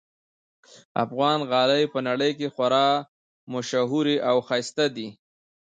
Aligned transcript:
افغان 1.03 1.39
غالۍ 1.49 1.83
په 1.93 1.99
نړۍ 2.07 2.31
کې 2.39 2.47
خورا 2.55 2.87
ممشهوري 3.51 4.17
اوښایسته 4.31 4.85
دي 4.95 5.07